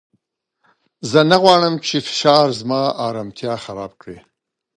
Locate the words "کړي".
4.01-4.17